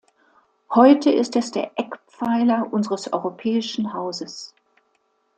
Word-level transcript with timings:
Heute 0.73 1.11
ist 1.11 1.35
es 1.35 1.51
der 1.51 1.73
Eckpfeiler 1.77 2.73
unseres 2.73 3.13
europäischen 3.13 3.93
Hauses. 3.93 4.55